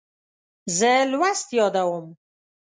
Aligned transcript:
زه 0.77 0.91
لوست 1.11 1.47
یادوم. 1.57 2.05